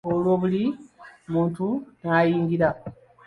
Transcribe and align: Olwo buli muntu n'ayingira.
Olwo 0.09 0.31
buli 0.41 0.63
muntu 1.31 1.65
n'ayingira. 2.01 2.69